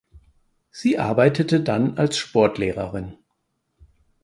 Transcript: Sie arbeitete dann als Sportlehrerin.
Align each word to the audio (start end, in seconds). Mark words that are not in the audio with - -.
Sie 0.71 0.97
arbeitete 0.97 1.61
dann 1.61 1.99
als 1.99 2.17
Sportlehrerin. 2.17 3.17